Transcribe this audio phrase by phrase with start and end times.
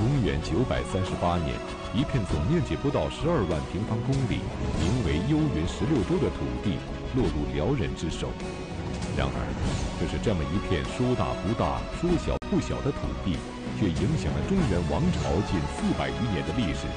[0.00, 1.52] 公元九百三十八年，
[1.92, 4.40] 一片总面积不到十二万平方公里、
[4.80, 6.80] 名为幽云十六州的土地
[7.14, 8.32] 落入辽人之手。
[9.14, 9.38] 然而，
[10.00, 13.36] 就是这么一片说大不大、说小不小的土地，
[13.78, 16.88] 却影响了中原王朝近四百余年的历史。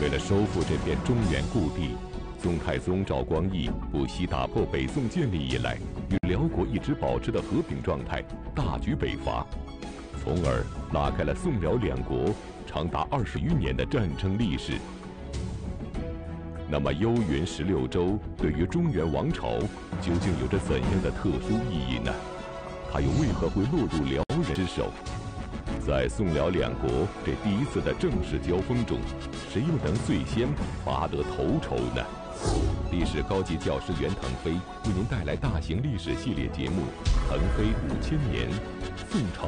[0.00, 1.92] 为了收复这片中原故地，
[2.40, 5.76] 宋太宗赵光义不惜打破北宋建立以来
[6.08, 8.24] 与辽国一直保持的和平状态，
[8.54, 9.44] 大举北伐，
[10.26, 12.34] 从而拉开了宋辽两国
[12.66, 14.72] 长达二十余年的战争历史。
[16.68, 19.56] 那么，幽云十六州对于中原王朝
[20.02, 22.12] 究竟有着怎样的特殊意义呢？
[22.92, 24.90] 它又为何会落入辽人之手？
[25.86, 28.98] 在宋辽两国这第一次的正式交锋中，
[29.48, 30.48] 谁又能最先
[30.84, 32.04] 拔得头筹呢？
[32.90, 36.82] 历史高级教师袁腾飞为您带来大型历史系列节目
[37.30, 38.50] 《腾飞五千年·
[39.08, 39.46] 宋朝》，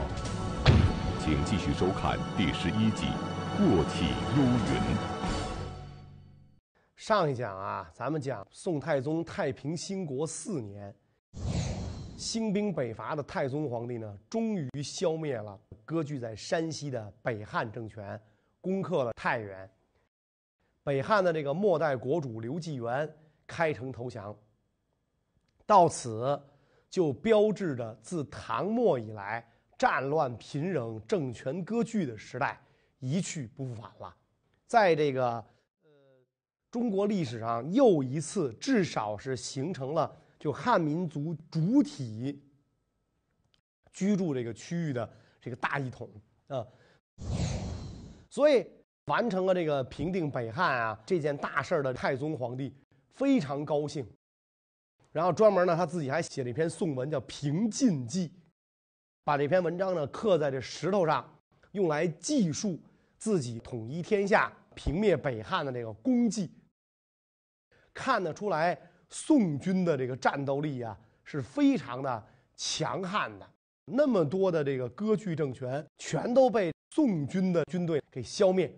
[1.29, 3.05] 请继续收看第十一集
[3.59, 4.81] 《过气幽云》。
[6.97, 10.95] 上一讲啊，咱们讲宋太宗太平兴国四年，
[12.17, 18.19] 兴兵北伐的太宗皇帝呢，终于消灭了割据在山西的北汉政权，
[18.63, 19.71] 攻克了太原。
[20.83, 23.07] 北汉的这个末代国主刘继元
[23.47, 24.35] 开城投降，
[25.67, 26.43] 到此
[26.89, 29.47] 就标志着自唐末以来
[29.79, 32.61] 战乱频仍、政权割据的时代
[32.99, 34.15] 一去不复返了。
[34.67, 35.37] 在这个
[35.85, 35.91] 呃
[36.71, 42.43] 中国历史上又一次，至少是形成了就汉民族主体
[43.93, 45.09] 居住这个区域的
[45.41, 46.11] 这个大一统
[46.49, 46.67] 啊，
[48.29, 48.67] 所以。
[49.09, 52.77] 完成了这个平定北汉啊这件大事的太宗皇帝
[53.15, 54.07] 非常高兴，
[55.13, 58.29] 然后专门呢他自己还写了一篇颂文，叫《平晋记》，
[59.29, 61.23] 把这篇文章呢刻在这石头上，
[61.73, 62.81] 用来记述
[63.19, 66.51] 自己统一天下、平灭北汉的这个功绩。
[67.93, 68.81] 看得出来，
[69.11, 72.27] 宋军的这个战斗力啊是非常的
[72.57, 73.47] 强悍的，
[73.85, 78.75] 那么多的这个割据政权全都被宋军的军队给消灭。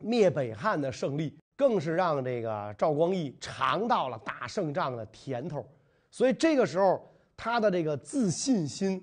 [0.00, 5.66] 灭北汉的胜利，更是让这个赵光义尝到了打胜仗的甜头，
[6.10, 9.02] 所以这个时候他的这个自信心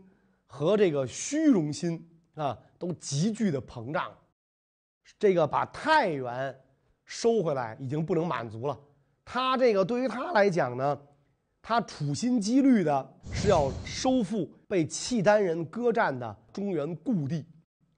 [0.55, 2.01] 和这个虚荣心
[2.35, 4.09] 啊，都急剧的膨胀。
[5.19, 6.57] 这个把太原
[7.03, 8.79] 收回来已经不能满足了，
[9.25, 10.97] 他这个对于他来讲呢，
[11.61, 17.45] 他处心积虑的是要收复被契丹人割占的中原故地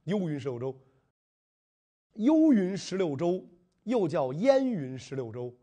[0.05, 0.75] 幽云十六州。
[2.15, 3.47] 幽云十六州
[3.83, 5.55] 又叫燕云十六州，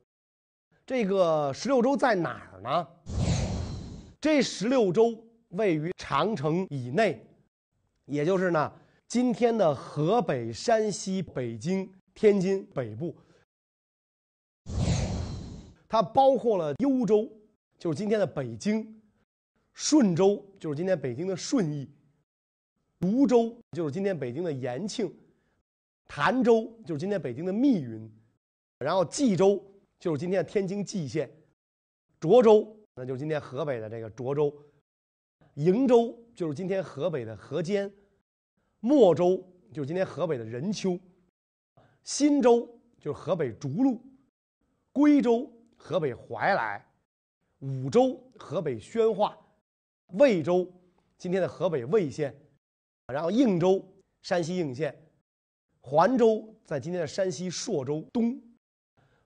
[0.87, 2.89] 这个十六州在哪儿呢？
[4.21, 5.24] 这十六州
[5.57, 7.25] 位于长城以内，
[8.07, 8.73] 也就是呢
[9.09, 13.15] 今天的河北、山西、北京、天津北部。
[15.89, 17.31] 它包括了幽州，
[17.79, 18.83] 就是今天的北京；
[19.75, 21.87] 顺州就是今天北京的顺义；
[22.99, 25.13] 泸州就是今天北京的延庆。
[26.07, 28.11] 潭州就是今天北京的密云，
[28.79, 29.65] 然后冀州
[29.99, 31.31] 就是今天的天津蓟县，
[32.21, 34.55] 涿州那就是今天河北的这个涿州，
[35.57, 37.93] 瀛州就是今天河北的河间，
[38.81, 39.37] 莫州
[39.73, 40.99] 就是今天河北的任丘，
[42.03, 42.69] 新州
[42.99, 44.03] 就是河北涿鹿，
[44.93, 46.85] 归州河北怀来，
[47.61, 49.39] 武州河北宣化，
[50.15, 50.71] 魏州
[51.17, 52.35] 今天的河北魏县，
[53.07, 53.85] 然后应州
[54.23, 55.01] 山西应县。
[55.81, 58.41] 环州在今天的山西朔州东，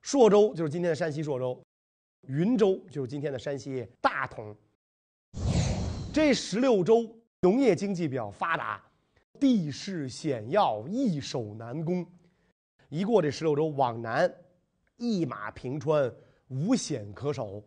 [0.02, 1.62] 朔州就是今天的山西朔州，
[2.22, 4.54] 云州就是今天的山西大同。
[6.18, 7.08] 这十六州
[7.42, 8.82] 农业经济比较发达，
[9.38, 12.04] 地势险要，易守难攻。
[12.88, 14.28] 一过这十六州往南，
[14.96, 16.12] 一马平川，
[16.48, 17.62] 无险可守。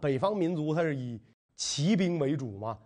[0.00, 1.20] 北方民族它是以
[1.54, 2.78] 骑兵为主嘛，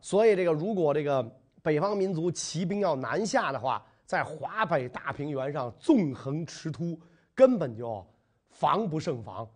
[0.00, 1.22] 所以这个如果这个
[1.62, 6.98] 北方民族骑兵要南下的话，在华北大平原上纵横驰突，
[7.34, 8.02] 根本就
[8.48, 9.46] 防不胜防。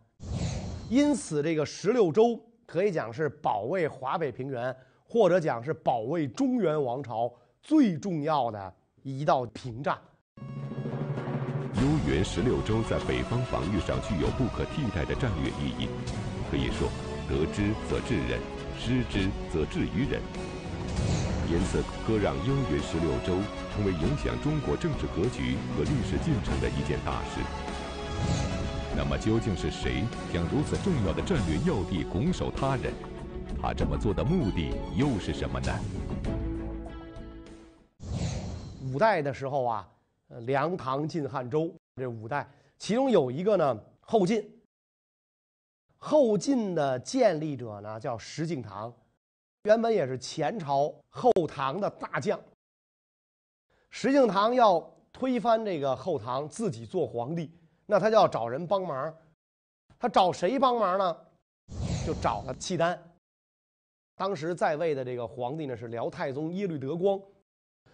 [0.90, 4.74] 因此，这个十六州可以讲是保卫华北平原，
[5.04, 7.32] 或者讲是保卫中原王朝
[7.62, 9.98] 最重要的一道屏障。
[11.74, 15.88] 幽云十六州在北方防御上具有不可替代的战略意义，
[16.50, 16.88] 可以说，
[17.28, 18.38] 得之则治人，
[18.78, 20.20] 失之则治于人。
[21.50, 23.36] 因此，割让幽云十六州
[23.74, 28.51] 成为影响中国政治格局和历史进程的一件大事。
[28.94, 32.92] 那么，究竟是谁将如此重要的战略要地拱手他人？
[33.60, 35.72] 他这么做的目的又是什么呢？
[38.84, 39.88] 五代的时候啊，
[40.28, 42.46] 呃，梁、唐、晋、汉、周这五代，
[42.78, 44.46] 其中有一个呢后晋。
[45.96, 48.92] 后晋的建立者呢叫石敬瑭，
[49.62, 52.38] 原本也是前朝后唐的大将。
[53.90, 54.80] 石敬瑭要
[55.12, 57.50] 推翻这个后唐，自己做皇帝，
[57.86, 59.14] 那他就要找人帮忙。
[59.98, 61.16] 他找谁帮忙呢？
[62.04, 63.00] 就找了契丹。
[64.16, 67.20] 当时在位的这个皇帝呢是辽太宗耶律德光，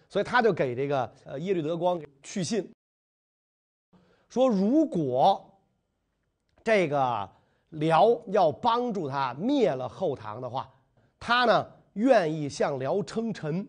[0.09, 2.71] 所以他就给这个呃耶律德光去信，
[4.27, 5.59] 说如果
[6.63, 7.29] 这个
[7.69, 10.71] 辽要帮助他灭了后唐的话，
[11.19, 13.67] 他呢愿意向辽称臣，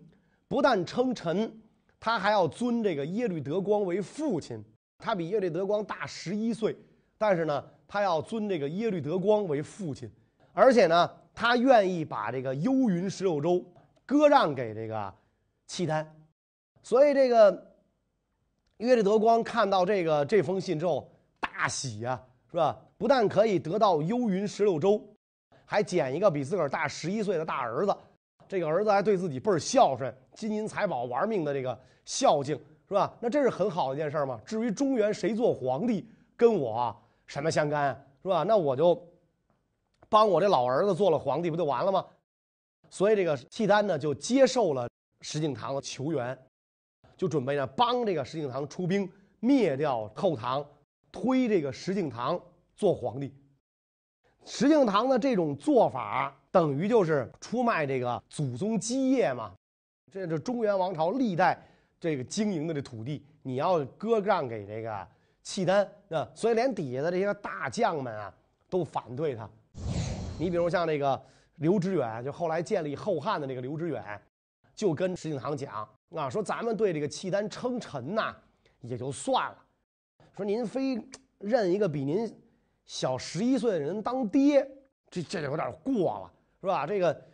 [0.49, 1.61] 不但称臣。
[1.99, 4.65] 他还要尊这个耶律德光为父亲，
[5.01, 6.77] 他比耶律德光大十一岁，
[7.17, 10.11] 但是呢，他要尊这个耶律德光为父亲，
[10.53, 13.65] 而且呢，他愿意把这个幽云十六州
[14.05, 15.13] 割让给这个
[15.67, 16.07] 契丹，
[16.83, 17.73] 所以这个
[18.79, 21.11] 耶律德光看到这个这封信之后
[21.41, 22.21] 大喜呀，
[22.51, 22.79] 是吧？
[22.99, 25.03] 不但可以得到幽云十六州，
[25.65, 27.97] 还捡一个比自个儿大十一岁的大儿子。
[28.49, 32.59] 这个儿子还对自己倍儿孝顺，金银财宝玩命的这个孝敬
[32.91, 33.15] 是吧？
[33.21, 34.41] 那这是很好的一件事儿吗？
[34.45, 36.05] 至于中原谁做皇帝，
[36.37, 36.93] 跟我
[37.25, 38.43] 什么相干是吧？
[38.43, 39.01] 那我就
[40.09, 42.05] 帮我这老儿子做了皇帝，不就完了吗？
[42.91, 44.89] 所以这个契丹呢就接受了
[45.21, 46.37] 石敬瑭的求援，
[47.17, 49.09] 就准备呢帮这个石敬瑭出兵
[49.39, 50.67] 灭掉后唐，
[51.13, 52.43] 推这个石敬瑭
[52.75, 53.33] 做皇帝。
[54.45, 56.37] 石敬瑭的这种做法。
[56.53, 59.53] 等于就是出卖这个祖宗基业嘛，
[60.11, 61.57] 这是中原王朝历代
[62.01, 65.07] 这个经营的这土地，你要割让给这个
[65.43, 68.35] 契丹啊，所以连底下的这些大将们啊
[68.69, 69.49] 都反对他。
[70.39, 71.23] 你比如像这个
[71.57, 74.03] 刘知远，就后来建立后汉的那个刘知远，
[74.75, 78.35] 就跟石敬瑭讲啊，说咱们对这个契丹称臣呐
[78.81, 79.59] 也就算了，
[80.35, 80.99] 说您非
[81.39, 82.35] 认一个比您
[82.87, 84.67] 小十一岁的人当爹，
[85.11, 86.33] 这这就有点过了。
[86.63, 86.87] 是吧？
[86.87, 87.25] 这个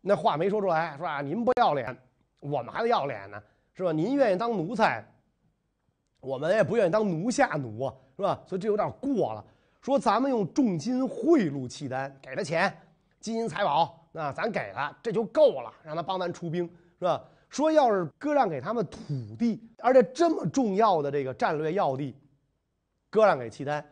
[0.00, 1.20] 那话没说出来，是吧？
[1.20, 1.96] 您不要脸，
[2.38, 3.42] 我们还得要脸呢，
[3.78, 3.92] 是吧？
[3.92, 5.02] 您愿意当奴才，
[6.20, 8.42] 我们也不愿意当奴下奴啊，是吧？
[8.44, 9.44] 所以这有点过了。
[9.80, 12.76] 说咱们用重金贿赂契丹，给他钱、
[13.20, 17.24] 金银财宝，那咱给了，这就够了，让他帮咱出兵，是吧？
[17.48, 22.14] 说要是割让给他们土地，而且这么重要的这个战略要地，
[23.08, 23.82] 割让给契丹，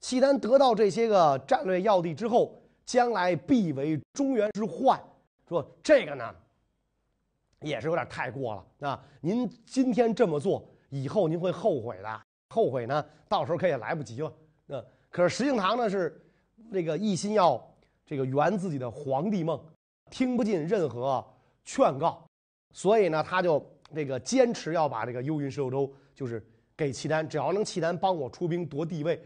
[0.00, 2.58] 契丹得到这些个战略要地之后。
[2.84, 5.00] 将来必为中原之患，
[5.48, 6.34] 说这个呢，
[7.62, 9.04] 也是有点太过了啊！
[9.20, 14.32] 您今天这么做，以后您会后悔的，后悔呢，到时候可也来不及了。
[14.66, 16.20] 那可是石敬瑭呢，是
[16.72, 17.62] 这个一心要
[18.04, 19.60] 这个圆自己的皇帝梦，
[20.10, 21.24] 听不进任何
[21.64, 22.26] 劝告，
[22.72, 23.64] 所以呢，他就
[23.94, 26.44] 这个坚持要把这个幽云十六州就是
[26.76, 29.22] 给契丹，只要能契丹帮我出兵夺地位，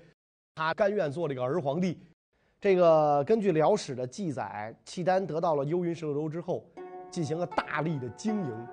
[0.55, 2.00] 他甘愿做这个儿皇帝。
[2.59, 6.67] 这个根据辽史的记载，契丹得到了幽云十六州之后，
[7.11, 8.67] 进行了大力的经营。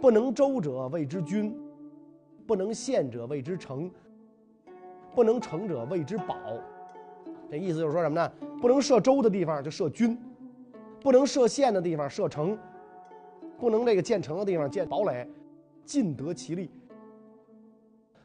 [0.00, 1.56] 不能州者谓之郡，
[2.46, 3.90] 不能县者谓之城，
[5.14, 6.36] 不能城者谓之堡。
[7.50, 8.32] 这意思就是说什么呢？
[8.60, 10.16] 不能设州的地方就设郡，
[11.00, 12.56] 不能设县的地方设城，
[13.58, 15.28] 不能这个建城的地方建堡垒，
[15.84, 16.70] 尽得其利。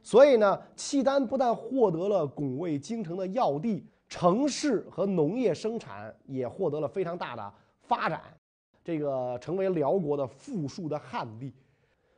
[0.03, 3.85] 所以呢，契丹不但获得了拱卫京城的要地。
[4.09, 8.21] 城市和农业生产也获得了非常大的发展，
[8.83, 11.53] 这个成为辽国的富庶的汉地。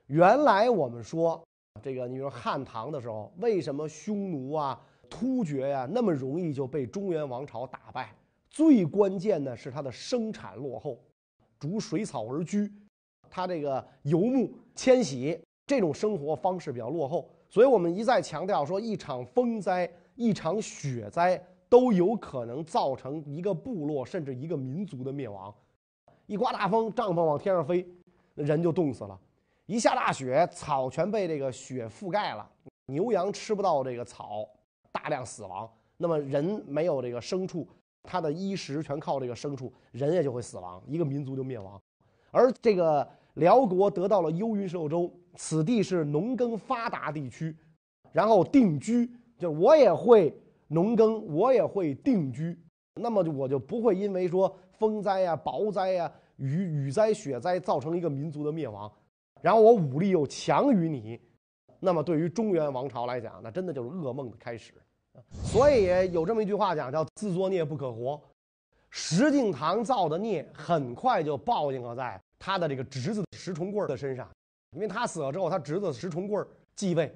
[0.07, 1.41] 原来我们说，
[1.81, 8.13] 这个你说汉唐的时候，为什么匈奴啊、突厥呀那么容易就被中原王朝打败？
[8.49, 10.99] 最关键的是它的生产落后，
[11.59, 12.71] 逐水草而居，
[13.29, 21.41] 它这个游牧迁徙这种生活方式比较落后，所以我们一再强调说，一场风灾、一场雪灾。
[21.67, 25.53] 都有可能造成一个部落甚至一个民族的灭亡。
[26.27, 27.87] 一刮大风，帐篷往天上飞，
[28.35, 29.17] 人就冻死了；
[29.65, 32.49] 一下大雪，草全被这个雪覆盖了，
[32.87, 34.47] 牛羊吃不到这个草，
[34.91, 35.69] 大量死亡。
[35.97, 37.67] 那么人没有这个牲畜，
[38.03, 41.79] 他的衣食全靠这个牲畜，人也就会死亡，一个民族就灭亡。
[42.31, 47.55] 而这个辽国得到了幽云十六州，此地是农耕发达地区，
[48.11, 49.05] 然后定居，
[49.37, 50.33] 就是我也会。
[50.67, 52.57] 农耕我也会定居，
[52.95, 58.91] 那么我就不会因为说风灾呀、雹灾呀、雨雨灾、雪灾造成一个民族的灭亡，
[59.41, 61.19] 然后我武力又强于你，
[61.79, 64.73] 那么对于中原王朝来讲，那真的就是噩梦的开始。
[65.31, 68.21] 所以有这么一句话讲，叫自作孽不可活。
[68.89, 74.29] 石敬瑭造的孽，很快就报应了在他的这个侄子石重贵的身上。
[74.71, 76.43] 因为他死了之后，他侄子石重贵
[76.75, 77.13] 继位。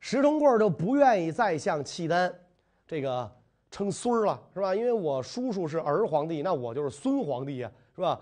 [0.00, 2.32] 石重贵就不愿意再向契丹
[2.86, 3.30] 这个
[3.70, 4.74] 称孙儿了，是吧？
[4.74, 8.20] 因为我叔叔是儿皇帝，那我就是孙皇帝呀，是吧？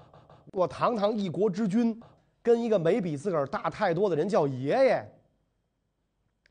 [0.53, 1.99] 我堂堂一国之君，
[2.43, 5.05] 跟一个没比自个儿大太多的人叫爷爷，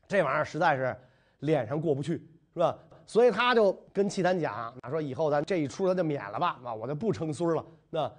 [0.06, 0.96] 这玩意儿实在是
[1.40, 2.14] 脸上过不去，
[2.54, 2.76] 是吧？
[3.06, 7.64] 所以他就跟契丹讲，说以后咱这一出咱就免了吧，啊，我就不称孙了。
[7.90, 8.10] 那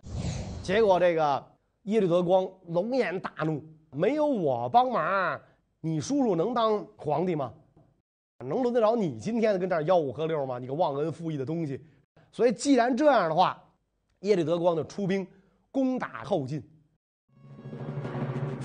[0.63, 1.45] 结果这个
[1.83, 5.39] 耶律德光龙颜大怒，没有我帮忙，
[5.81, 7.53] 你叔叔能当皇帝吗？
[8.45, 10.57] 能轮得着你今天跟这儿吆五喝六吗？
[10.57, 11.77] 你个忘恩负义的东西！
[12.31, 13.61] 所以既然这样的话，
[14.21, 15.27] 耶律德光就出兵
[15.71, 16.63] 攻打后晋。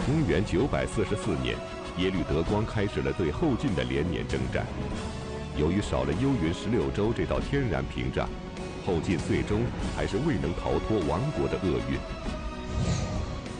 [0.07, 1.57] 公元九百四十四年，
[1.99, 4.64] 耶律德光开始了对后晋的连年征战。
[5.59, 8.28] 由于少了幽云十六州这道天然屏障，
[8.87, 9.62] 后晋最终
[9.97, 11.99] 还是未能逃脱亡国的厄运。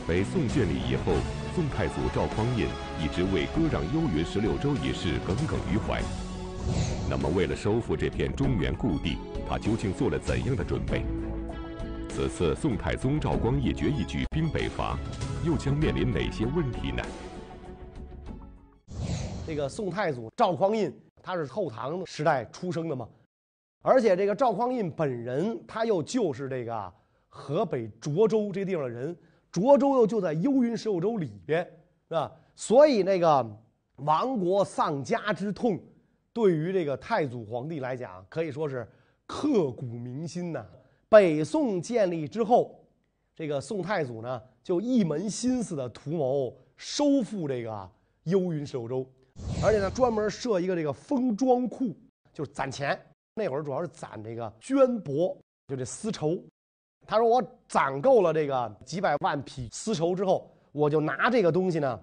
[0.07, 1.11] 北宋建立以后，
[1.55, 2.67] 宋太祖赵匡胤
[3.01, 6.01] 一直为割让幽云十六州一事耿耿于怀。
[7.09, 11.05] 那么，为了收复这片中原故地，他究竟做了怎样的准备？
[12.09, 14.99] 此次宋太宗赵光义决意举兵北伐，
[15.45, 17.01] 又将面临哪些问题呢？
[19.47, 20.93] 这个宋太祖赵匡胤。
[21.23, 23.07] 他是后唐时代出生的嘛，
[23.81, 26.93] 而且这个赵匡胤本人他又就是这个
[27.29, 29.15] 河北涿州这地方的人，
[29.61, 31.63] 涿州又就在幽云十六州里边，
[32.07, 32.31] 是吧？
[32.55, 33.45] 所以那个
[33.97, 35.79] 亡国丧家之痛，
[36.33, 38.87] 对于这个太祖皇帝来讲，可以说是
[39.25, 40.65] 刻骨铭心呐。
[41.07, 42.83] 北宋建立之后，
[43.35, 47.89] 这个宋太祖呢，就一门心思的图谋收复这个
[48.23, 49.09] 幽云十六州。
[49.61, 51.93] 而且呢，专门设一个这个封装库，
[52.33, 52.97] 就是攒钱。
[53.35, 55.35] 那会儿主要是攒这个绢帛，
[55.67, 56.41] 就这丝绸。
[57.07, 61.99] 他说我攒够了这个几百万匹丝绸之后，我就拿这个东西呢，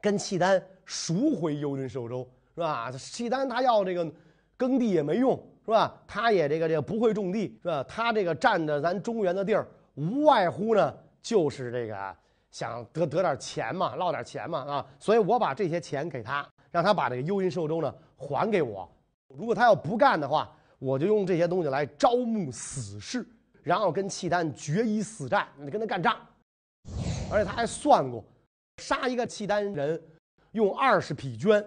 [0.00, 2.90] 跟契丹赎回幽云十六州，是吧？
[2.92, 4.10] 契丹他要这个
[4.56, 5.94] 耕地也没用，是吧？
[6.06, 7.82] 他也这个这个不会种地，是吧？
[7.84, 12.16] 他这个占着咱中原的地儿，无外乎呢就是这个。
[12.48, 14.86] 想得得点钱嘛，捞点钱嘛啊！
[14.98, 18.88] 所以我把这些钱给他，让他把这个幽云寿州呢还给我。
[19.28, 23.28] 如果他要不干的话，我就用这些东西来招募死士，
[23.66, 26.16] 然后跟契丹决一死战，你跟他干仗。
[27.28, 28.24] 而且他还算过，
[28.76, 30.00] 杀一个契丹人
[30.52, 31.66] 用二十匹绢，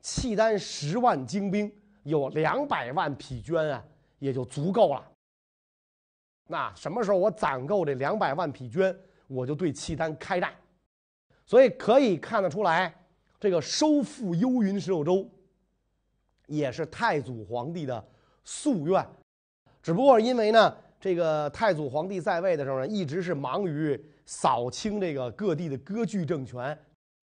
[0.00, 3.84] 契丹十万精兵有两百万匹绢啊，
[4.18, 5.12] 也就足够了。
[6.48, 8.92] 那什么时候我攒够这两百万匹绢？
[9.28, 10.52] 我就对契丹开战，
[11.46, 12.92] 所以可以看得出来，
[13.38, 15.30] 这个收复幽云十六州，
[16.48, 18.04] 也是太祖皇帝的
[18.44, 19.06] 夙愿。
[19.80, 26.78] 只不过因为呢，这个太祖皇帝在位的时候呢，一直是忙于扫清这个各地的割据政权，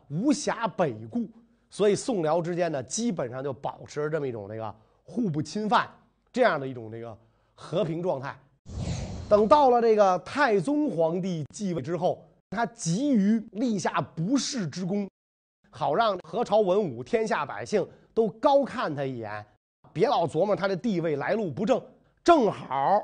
[0.09, 1.25] 无暇北顾，
[1.69, 5.89] 所以宋辽之间呢，基本上就保持着这么一种这个互不侵犯
[6.29, 7.17] 这样的一种这个
[7.55, 8.38] 和平状态。
[9.29, 15.09] 等到了这个太宗皇帝继位之后，他急于立下不世之功，
[15.69, 19.45] 好让何朝文武、天下百姓都高看他一眼，
[19.93, 21.81] 别老琢磨他的地位来路不正。
[22.21, 23.01] 正好，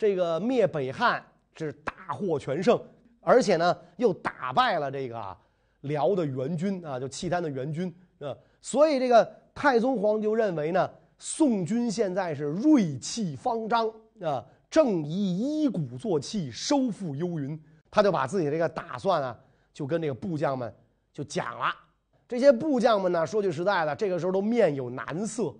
[0.00, 1.22] 这个灭北汉
[1.54, 2.82] 是大获全胜，
[3.20, 5.36] 而且呢又打败了这个
[5.82, 8.34] 辽的援军啊，就契丹的援军啊。
[8.62, 13.86] 所以这个太宗皇帝就认为呢，宋军现在是锐气方张
[14.22, 14.42] 啊。
[14.70, 19.38] 正以一鼓作气收复幽云，他就把自己这个打算啊，
[19.74, 20.72] 就跟这个部将们
[21.12, 21.66] 就讲了。
[22.26, 25.54] 这些部将们呢，说句实在的，这个时候都面有难色，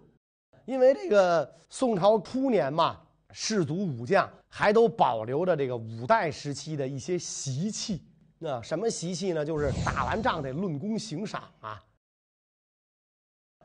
[0.64, 3.00] 因为这个宋朝初年嘛，
[3.32, 8.02] 士族武将还都保留着这个五代时期的一些习气。
[8.38, 9.44] 那什么习气呢？
[9.44, 11.82] 就是打完仗得论功行赏啊。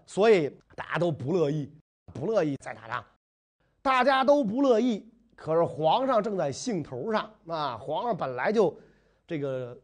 [0.05, 1.71] 所以大家都不乐意，
[2.13, 3.03] 不乐意再打仗，
[3.81, 5.09] 大家都不乐意。
[5.35, 7.77] 可是皇上正在兴头上啊！
[7.77, 8.77] 皇上本来就
[9.27, 9.77] 这个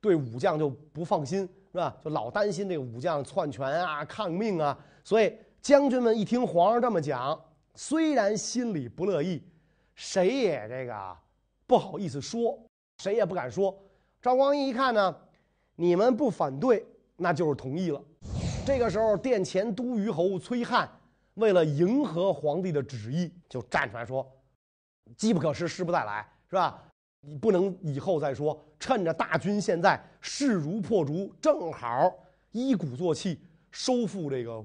[0.00, 1.40] 对武将就不放心，
[1.70, 1.96] 是吧？
[2.02, 4.76] 就老担心这个武将篡权啊、抗命啊。
[5.04, 7.40] 所以将军们一听皇上这么讲，
[7.74, 9.42] 虽然心里不乐意，
[9.94, 11.16] 谁也这个
[11.66, 12.58] 不好意思说，
[12.98, 13.76] 谁也不敢说。
[14.20, 15.16] 赵光义一看呢，
[15.74, 16.86] 你们不反对，
[17.16, 18.02] 那就是同意了。
[18.64, 20.88] 这个时候，殿前都虞侯崔翰
[21.34, 24.24] 为了迎合皇帝的旨意，就站出来说。
[25.16, 26.82] 机不可失，失不再来，是吧？
[27.20, 28.62] 你不能以后再说。
[28.78, 32.12] 趁着大军现在势如破竹，正好
[32.50, 34.64] 一鼓作气收复这个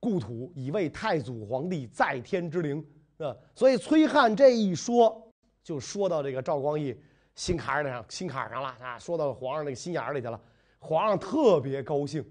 [0.00, 2.84] 故土，以为太祖皇帝在天之灵，
[3.16, 3.36] 是吧？
[3.54, 5.30] 所以崔汉这一说，
[5.62, 6.96] 就说到这个赵光义
[7.34, 10.40] 心坎里上，心坎上了啊，说到皇上那个心眼里去了。
[10.78, 12.24] 皇上特别高兴，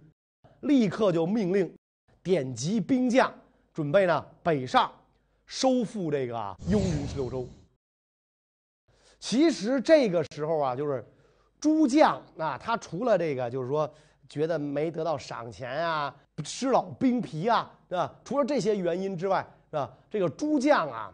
[0.62, 1.76] 立刻就命令
[2.24, 3.34] 点集兵将，
[3.74, 4.92] 准备呢北上
[5.46, 7.48] 收复这个幽云十六州。
[9.20, 11.06] 其实这个时候啊，就是
[11.60, 13.92] 诸将啊，他除了这个，就是说
[14.30, 18.14] 觉得没得到赏钱啊，吃老兵皮啊，是吧？
[18.24, 19.92] 除了这些原因之外，是吧？
[20.10, 21.12] 这个诸将啊，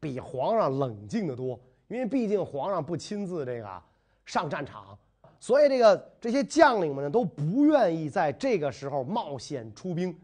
[0.00, 1.58] 比皇上冷静的多，
[1.88, 3.82] 因为毕竟皇上不亲自这个
[4.24, 4.96] 上战场，
[5.40, 10.16] 所以这个这些将领们呢都不愿意在这个时候冒险出兵。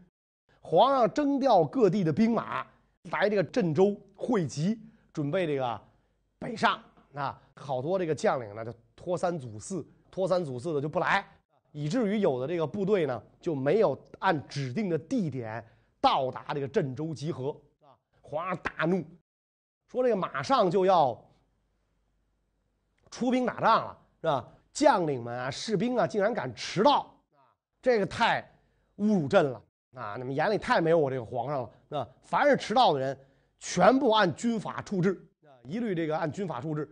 [0.61, 2.65] 皇上征调各地的兵马
[3.11, 4.79] 来这个镇州汇集，
[5.11, 5.81] 准备这个
[6.39, 6.79] 北上。
[7.13, 11.25] 啊，好多这个将领呢，就拖三阻四，拖三阻四的就不来，
[11.71, 15.65] 以至于有的这个部队呢就没有按指定的地点
[15.99, 17.49] 到达这个镇州集合。
[17.81, 19.03] 啊，皇上大怒，
[19.87, 21.19] 说这个马上就要
[23.09, 24.47] 出兵打仗了，是吧？
[24.73, 26.99] 将领们啊，士兵啊，竟然敢迟到，
[27.35, 27.43] 啊
[27.81, 28.41] 这个太
[28.97, 29.61] 侮辱朕了
[29.95, 30.15] 啊！
[30.17, 32.07] 你们眼里太没有我这个皇上了，那？
[32.21, 33.19] 凡是迟到的人，
[33.59, 35.21] 全部按军法处置，
[35.63, 36.89] 一律这个按军法处置。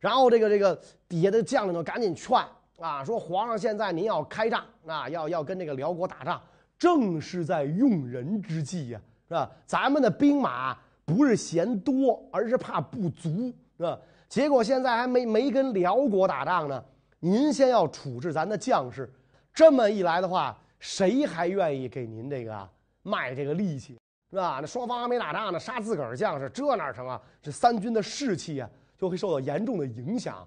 [0.00, 2.38] 然后这个这个底下的将领就赶紧劝
[2.78, 6.40] 啊，说皇上现在您要开仗啊，要要跟这个辽国打仗，
[6.78, 9.50] 正是在用人之际呀，是吧？
[9.66, 13.98] 咱们的兵马不是嫌多，而是怕不足，是吧？
[14.28, 16.84] 结果现在还没没跟辽国打仗呢，
[17.18, 19.12] 您先要处置咱的将士，
[19.52, 22.68] 这么一来的话，谁还愿意给您这个
[23.02, 23.98] 卖这个力气，
[24.30, 24.58] 是吧？
[24.60, 27.20] 那双方还没打仗呢，杀自个儿将士，这哪成啊？
[27.42, 28.70] 这三军的士气呀！
[28.96, 30.46] 就会受到严重的影响。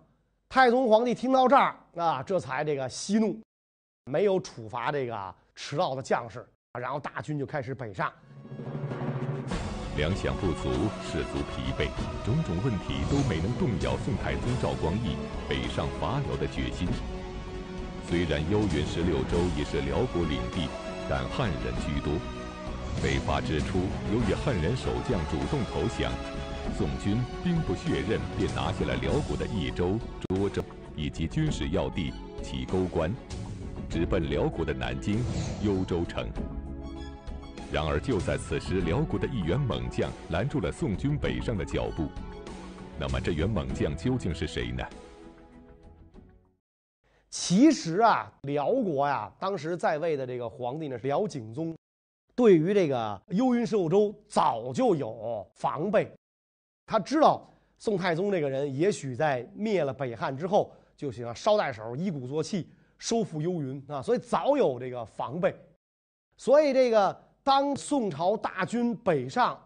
[0.54, 3.40] 太宗皇帝听到这儿啊，这才这个息怒，
[4.12, 6.46] 没有处罚这个迟到的将士。
[6.78, 8.12] 然后大军就开始北上。
[9.96, 10.70] 粮饷不足，
[11.08, 11.88] 士卒疲惫，
[12.26, 15.16] 种种问题都没能动摇宋太宗赵光义
[15.48, 16.86] 北上伐辽的决心。
[18.10, 20.68] 虽然幽云十六州已是辽国领地，
[21.10, 22.12] 但汉人居多。
[23.02, 26.12] 北伐之初，由于汉人守将主动投降。
[26.78, 30.64] 宋军兵不血刃，便拿下了辽国的益州、涿州
[30.96, 33.14] 以及军事要地齐沟关，
[33.90, 35.20] 直奔辽国的南京
[35.64, 36.28] 幽州城。
[37.72, 42.08] 然而，就在此时，辽国的一员猛将拦住了宋军北上的脚步。
[43.00, 44.84] 那么，这员猛将究竟是谁呢？
[47.30, 51.74] 其实啊，辽国呀，当时在位的这个皇帝呢是辽景宗，
[52.36, 56.12] 对于这个幽云十六州早就有防备。
[56.92, 65.56] 他知道宋太宗这个人也许在灭了北汉之后就喜欢捎带手一鼓作气收复幽云啊，所以早有这个防备。
[66.36, 69.58] 所以这个当宋朝大军北上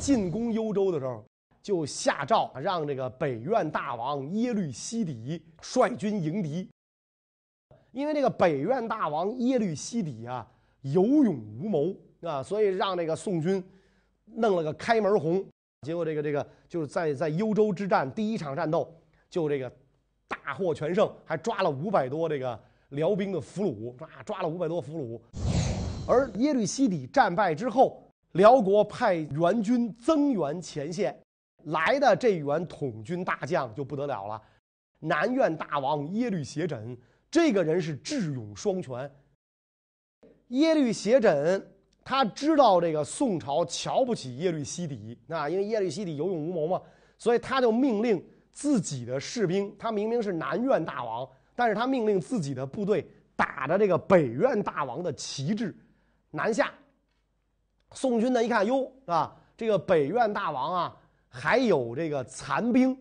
[0.00, 1.24] 进攻幽州的时候，
[1.62, 6.68] 就下诏让这个北院大王耶律西底率军迎敌。
[7.92, 10.44] 因为这个北院大王耶律西底啊
[10.80, 13.64] 有勇无谋啊，所以让这个宋军
[14.24, 15.46] 弄了个开门红。
[15.82, 18.92] 结果这个这个就是在在幽州之战第一场战斗，
[19.30, 19.72] 就这个
[20.26, 22.60] 大获全胜，还抓了五百多这个
[22.90, 25.20] 辽兵的俘虏，抓抓了五百多俘虏。
[26.06, 31.16] 而耶律西底战败之后，辽国派援军增援前线，
[31.64, 34.42] 来的这员统军大将就不得了了，
[34.98, 36.98] 南院大王耶律斜轸，
[37.30, 39.08] 这个人是智勇双全。
[40.48, 41.62] 耶律斜轸。
[42.08, 46.80] 他知道这个宋朝瞧不起耶律西底，啊，因为耶律西底有勇无谋嘛，
[47.18, 55.76] 所以他就命令自己的士兵，他明明是南院大王，但是他命令自己的部队打着这个北院大王的旗帜
[56.30, 56.72] 南下。
[57.92, 60.96] 宋军呢一看，哟，啊，这个北院大王啊
[61.28, 62.98] 还有这个残兵，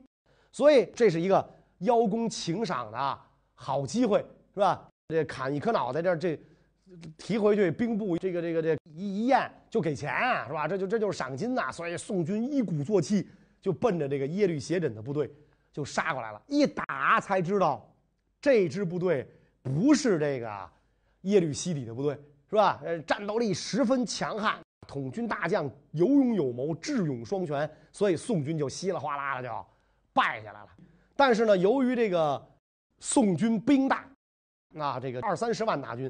[0.51, 3.19] 所以这是一个邀功请赏的
[3.53, 4.19] 好机会，
[4.53, 4.85] 是吧？
[5.07, 6.37] 这砍一颗脑袋，这这。
[7.17, 10.67] 提回去兵部这个这个这一一验就给钱啊是吧？
[10.67, 11.71] 这就这就是赏金呐！
[11.71, 13.27] 所以宋军一鼓作气
[13.61, 15.29] 就奔着这个耶律斜轸的部队
[15.71, 16.41] 就杀过来了。
[16.47, 17.85] 一打才知道，
[18.41, 19.27] 这支部队
[19.61, 20.69] 不是这个
[21.21, 22.17] 耶律西底的部队
[22.49, 22.79] 是吧？
[22.83, 29.65] 呃，战斗力十分强悍，统军大将有勇有谋，智勇双全，所以宋军就稀里哗啦的就
[30.13, 30.69] 败下来了。
[31.15, 32.41] 但是呢，由于这个
[32.99, 34.09] 宋军兵大，
[34.77, 36.09] 啊，这个二三十万大军。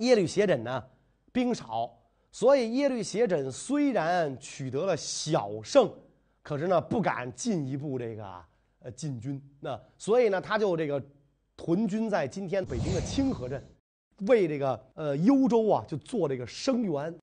[0.00, 0.84] 耶律斜轸呢，
[1.32, 1.90] 兵少，
[2.30, 5.90] 所以耶律斜轸虽然取得了小胜，
[6.42, 8.44] 可是呢不敢进一步这个
[8.80, 9.40] 呃进军。
[9.60, 11.02] 那所以呢他就这个
[11.56, 13.62] 屯军在今天北京的清河镇，
[14.26, 17.14] 为这个呃幽州啊就做这个声援，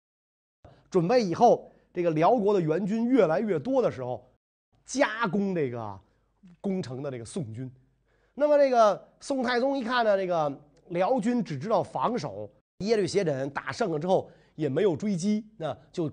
[0.89, 4.23] 准备以后这个辽国的援军越来越多的时候，
[4.85, 5.99] 加攻这个
[6.61, 7.71] 攻城的这个宋军。
[8.35, 12.47] 那么这个宋太宗一看呢，这个辽军只知道防守，
[12.79, 16.11] 耶律斜轸打胜了之后也没有追击，那就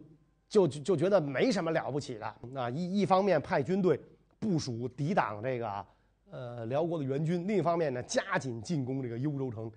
[0.48, 2.34] 就就觉得没什么了不起的。
[2.52, 4.00] 那一一方面派军队
[4.38, 5.86] 部署抵挡这个
[6.30, 9.70] 呃辽国的援军，另一方面呢加紧进攻这个幽州城。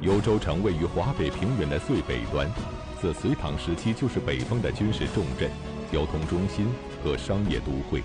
[0.00, 2.48] 幽州城位于华北平原的最北端，
[3.00, 5.50] 自隋唐时期就是北方的军事重镇、
[5.90, 6.68] 交通中心
[7.02, 8.02] 和商业都会。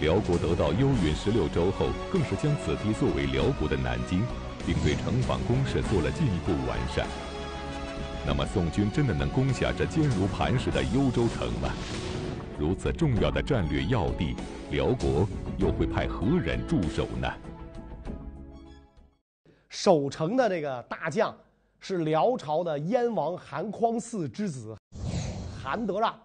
[0.00, 4.20] 辽国得到幽云十六州后，更是将此地作为辽国的南京，
[4.66, 7.06] 并对城防工事做了进一步完善。
[8.26, 11.70] 那么，宋军真的能攻下这坚如磐石的幽州城吗？
[12.58, 14.34] 如此重要的战略要地，
[14.70, 17.32] 辽国又会派何人驻守呢？
[19.68, 21.36] 守城的这个大将
[21.78, 24.76] 是辽朝的燕王韩匡嗣之子
[25.62, 26.18] 韩德让，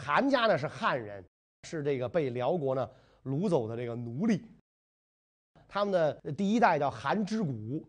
[0.00, 1.22] 韩家呢是汉人。
[1.68, 2.88] 是这个被辽国呢
[3.24, 4.40] 掳走的这个奴隶，
[5.68, 7.84] 他们的第一代叫韩之谷，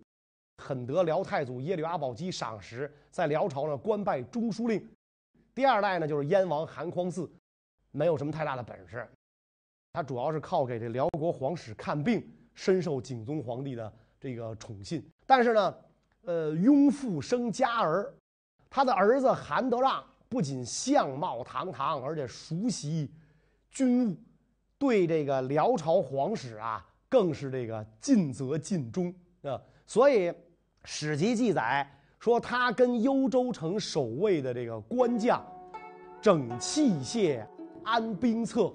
[0.58, 4.86] 很得辽太祖耶律阿保机赏识，在辽朝呢官拜中书令。
[5.54, 7.30] 第二代呢就是燕王韩匡嗣，
[7.92, 9.08] 没有什么太大的本事，
[9.94, 15.04] 他主要是靠给这辽国皇室看病，深受景宗皇帝的这个宠信。
[15.26, 15.76] 但是呢，
[16.26, 18.14] 呃，拥父生佳儿，
[18.70, 23.12] 他的儿子韩德让不仅相貌堂堂，而且熟悉。
[23.70, 24.18] 军务
[24.80, 29.60] 对这个辽朝皇室啊，更是这个尽责尽忠啊。
[29.86, 30.34] 所以
[30.84, 31.90] 史籍记载
[32.20, 35.46] 说，他跟幽州城守卫的这个官将，
[36.22, 37.46] 整器械，
[37.84, 38.74] 安兵策，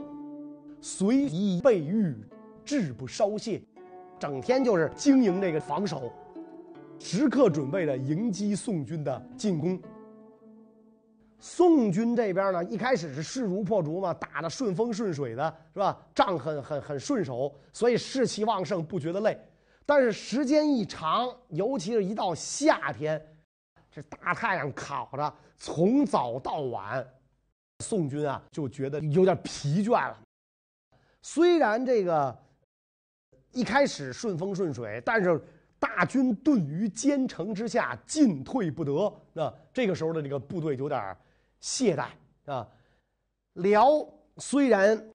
[0.80, 2.16] 随仪备御，
[2.64, 3.60] 志不稍懈，
[4.18, 6.12] 整天就是经营这个防守，
[6.98, 9.80] 时刻准备着迎击宋军的进攻。
[11.44, 16.00] 宋军这边呢，一开始是势如破竹嘛，打的顺风顺水的，是吧？
[16.14, 19.36] 仗很很很顺手，所以士气旺盛，不觉得累。
[19.84, 23.20] 但是时间一长，尤其是一到夏天，
[23.90, 27.04] 这大太阳烤着，从早到晚，
[27.80, 30.16] 宋军啊就觉得有点疲倦了。
[31.22, 32.38] 虽然这个
[33.50, 35.42] 一开始顺风顺水，但是
[35.80, 39.12] 大军顿于坚城之下，进退不得。
[39.32, 41.16] 那这个时候的这个部队有点。
[41.62, 42.08] 懈怠
[42.52, 42.68] 啊！
[43.54, 43.86] 辽
[44.38, 45.10] 虽然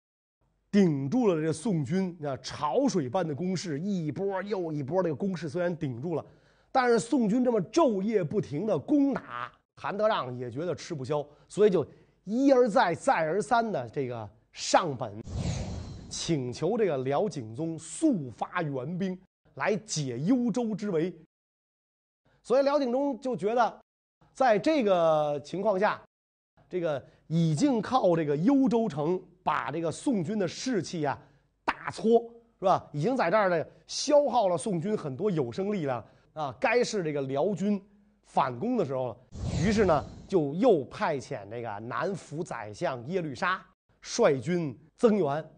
[0.72, 6.26] 顶住了这宋军啊潮水般的攻势，一波又一波这个攻势虽然顶住了，
[6.72, 11.86] 但是宋军这么昼夜不停的攻打，韩德让也觉得吃不消，所以就
[12.24, 15.22] 一而再再而三的这个上本，
[16.10, 19.20] 请求这个辽景宗速发援兵
[19.56, 21.14] 来解幽州之围。
[22.42, 23.80] 所以辽景宗就觉得，
[24.34, 26.02] 在这个情况下。
[26.70, 31.18] 这个已经靠这个幽州城把这个宋军的士气啊
[31.64, 32.20] 大挫，
[32.60, 32.86] 是吧？
[32.92, 36.04] 已经在这儿呢消耗了宋军很多有生力量
[36.34, 36.56] 啊。
[36.60, 37.82] 该是这个辽军
[38.26, 39.18] 反攻的时候了，
[39.66, 43.64] 于是呢就又派遣这个南府宰相耶律沙
[44.02, 45.50] 率军增援。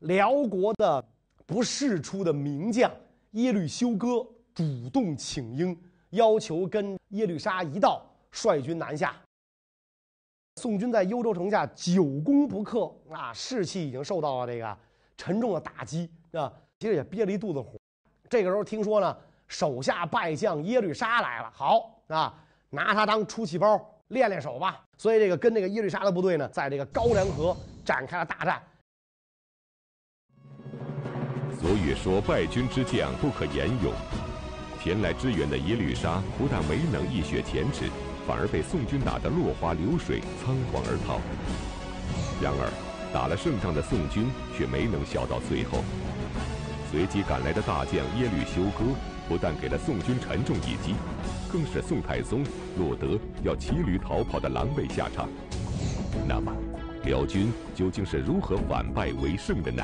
[0.00, 1.04] 辽国的
[1.46, 2.90] 不世出的名将
[3.32, 5.76] 耶律休哥主动请缨，
[6.10, 9.14] 要求跟耶律沙一道率军南下。
[10.58, 14.76] 宋军在幽州城下久攻不克啊，士气已经受到了这个
[15.16, 17.78] 沉重的打击啊，其实也憋了一肚子火。
[18.28, 19.16] 这个时候听说呢，
[19.46, 22.34] 手下败将耶律沙来了，好啊，
[22.70, 24.84] 拿他当出气包练练手吧。
[24.96, 28.60] 所以这个跟这个耶律沙的部队呢，在这个高梁河展开了大战。
[31.60, 33.92] 所以说，败军之将不可言勇。
[34.82, 37.84] 前来支援的耶律沙不但没能一雪前耻。
[38.28, 41.18] 反而被宋军打得落花流水，仓皇而逃。
[42.42, 42.68] 然而，
[43.10, 45.82] 打了胜仗的宋军却没能笑到最后。
[46.90, 48.84] 随即赶来的大将耶律休哥，
[49.26, 50.94] 不但给了宋军沉重一击，
[51.50, 52.44] 更使宋太宗
[52.76, 55.26] 落得要骑驴逃跑的狼狈下场。
[56.28, 56.52] 那么，
[57.04, 59.82] 辽军究竟是如何反败为胜的呢？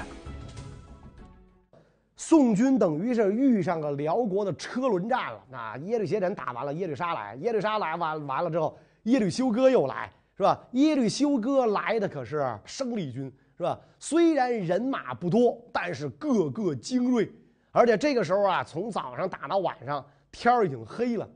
[2.26, 5.44] 宋军等于是遇上了辽国的车轮战了。
[5.50, 10.58] 那耶律斜轸打完了，耶律沙来，耶律沙来完完了之后，耶律休哥又来，是吧？
[10.72, 13.78] 耶律休哥来的可是生力军，是吧？
[13.98, 17.30] 虽然人马不多，但是个个精锐。
[17.70, 21.28] 而且这个时候啊，从早上打到晚上，天儿已经黑了。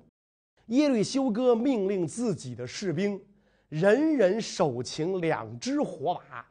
[0.68, 3.20] 耶律休哥命令自己的士兵，
[3.68, 6.46] 人人手擎两只火把，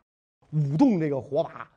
[0.52, 1.67] 舞动这个火把，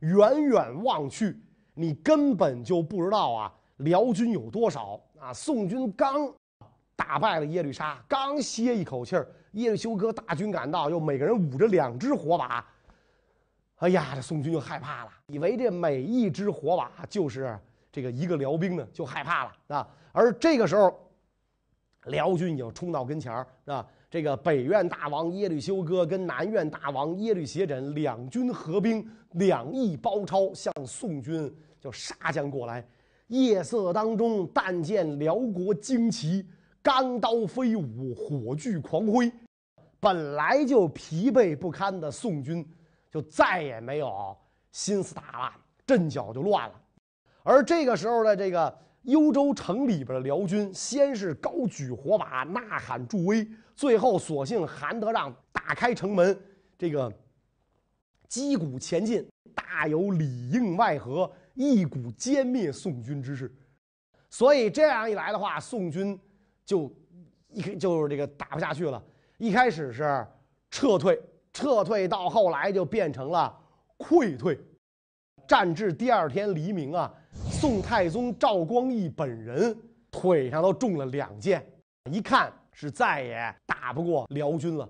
[0.00, 1.34] 远远望去。
[1.74, 5.32] 你根本就不知道啊，辽军有多少啊？
[5.32, 6.32] 宋军刚
[6.94, 12.64] 打败了耶律沙，刚歇一口气儿，耶律休哥大军赶到，又每个人捂着两只火把，
[13.76, 17.58] 哎呀，这宋军就害怕了，以为这每一只火把就是
[17.90, 19.88] 这个一个辽兵呢，就害怕了啊。
[20.12, 20.94] 而这个时候，
[22.04, 23.86] 辽军已经冲到跟前儿啊。
[24.12, 32.86] 这个北院大王耶律休哥跟南院大王耶律斜轸两军合兵，两翼包抄，向宋军就杀将过来。
[33.28, 36.46] 夜色当中，但见辽国旌旗，
[36.82, 39.32] 钢刀飞舞，火炬狂挥。
[39.98, 42.62] 本来就疲惫不堪的宋军，
[43.10, 44.36] 就再也没有
[44.72, 45.52] 心思打了，
[45.86, 46.74] 阵脚就乱了。
[47.42, 53.48] 而这个时候的这个幽州城里边的辽军，先是高举火把，呐喊助威。
[53.82, 56.40] 最后，索性韩德让打开城门，
[56.78, 57.12] 这个
[58.28, 63.52] 击鼓前进，大有里应外合、一鼓歼灭宋军之势。
[64.30, 66.16] 所以这样一来的话，宋军
[66.64, 66.88] 就
[67.48, 69.02] 一就是这个打不下去了。
[69.36, 70.24] 一开始是
[70.70, 71.20] 撤退，
[71.52, 73.52] 撤退到后来就变成了
[73.98, 74.56] 溃退。
[75.48, 77.12] 战至第二天黎明啊，
[77.50, 79.76] 宋太宗赵光义本人
[80.08, 81.66] 腿上都中了两箭，
[82.12, 82.52] 一看。
[82.72, 84.88] 是再也打不过辽军了，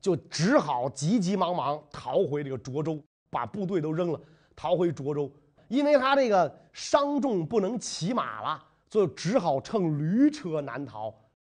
[0.00, 4.20] 就只好急急忙忙逃回这个涿州，把部队都扔了，
[4.54, 5.30] 逃回涿州。
[5.68, 11.12] 因为他这个伤重不能骑马了，就只好乘驴车南逃。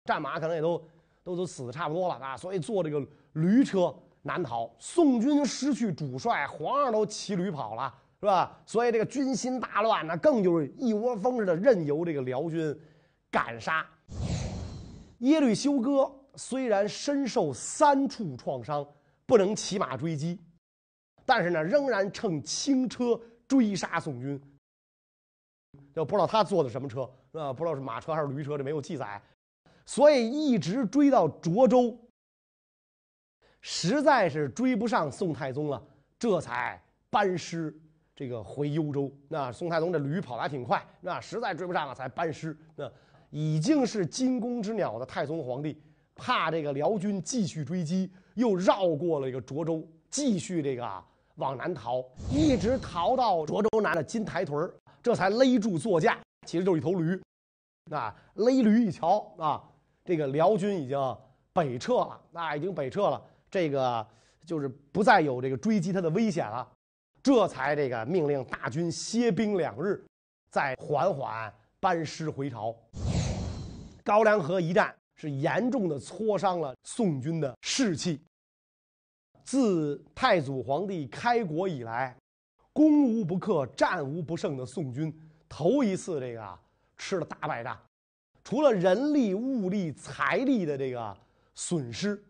[0.04, 0.80] 战马可能也都
[1.24, 4.70] 都都死的差不多了啊，所以坐这个驴车南逃。
[4.78, 8.54] 宋军失去主帅，皇上都骑驴跑了，是吧？
[8.66, 12.78] 所以这个军心大乱，那更就是一窝蜂似的任由这个辽军
[13.30, 13.84] 赶杀。
[15.24, 18.86] 耶律休哥虽然身受三处创伤，
[19.24, 20.38] 不能骑马追击，
[21.24, 24.38] 但是呢，仍然乘轻车追杀宋军。
[25.94, 27.52] 就不知道他坐的什么车，啊？
[27.52, 29.20] 不知道是马车还是驴车，这没有记载。
[29.86, 31.98] 所以一直追到涿州，
[33.62, 35.82] 实在是追不上宋太宗了，
[36.18, 37.74] 这才班师
[38.14, 39.10] 这个回幽州。
[39.28, 42.54] 那宋太宗这驴跑的还挺快，那实在追不上了，才班师。
[42.76, 42.92] 那。
[43.34, 45.76] 已经是惊弓之鸟的太宗皇帝，
[46.14, 50.88] 怕这个辽军继续追击，又绕过了这个涿州，继续这个
[51.34, 56.16] 往南逃，一直逃到涿州南的金台屯这才勒住座驾，
[56.46, 57.20] 其实就是一头驴。
[57.90, 59.60] 啊，勒驴一瞧啊，
[60.04, 61.16] 这个辽军已经
[61.52, 63.20] 北撤了，啊，已经北撤了，
[63.50, 64.06] 这个
[64.46, 66.64] 就是不再有这个追击他的危险了，
[67.20, 70.00] 这才这个命令大军歇兵两日，
[70.52, 72.72] 再缓缓班师回朝。
[74.04, 78.20] 高梁河一战是严重的挫伤了宋军的士气。
[79.42, 82.14] 自太祖皇帝开国以来，
[82.72, 85.12] 攻无不克、战无不胜的宋军，
[85.48, 86.58] 头一次这个
[86.98, 87.78] 吃了大败仗。
[88.42, 91.16] 除了人力、物力、财力的这个
[91.54, 92.22] 损失，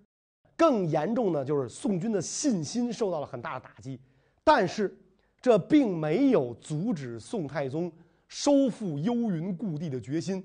[0.56, 3.98] 更严重的就是宋军的信心受到了很大的打击。
[4.44, 4.96] 但是，
[5.40, 7.90] 这并没有阻止宋太宗
[8.28, 10.44] 收复幽云故地的决心。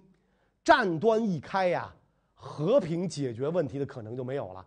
[0.63, 1.93] 战端一开呀，
[2.33, 4.65] 和平解决问题的可能就没有了。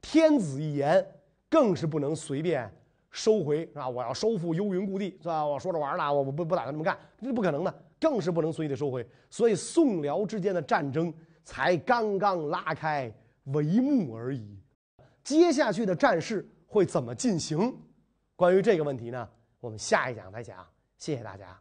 [0.00, 1.06] 天子一言，
[1.48, 2.70] 更是不能随便
[3.10, 3.88] 收回，是吧？
[3.88, 5.44] 我要收复幽云故地，是吧？
[5.44, 9.06] 我说着玩呢，我不不打算这么干，这是不可能的，更是不能随意的收回。
[9.28, 11.12] 所以宋辽之间的战争
[11.44, 13.12] 才刚刚拉开
[13.46, 14.58] 帷幕而已。
[15.22, 17.76] 接下去的战事会怎么进行？
[18.36, 19.28] 关于这个问题呢，
[19.60, 20.66] 我们下一讲再讲。
[20.96, 21.58] 谢谢大家。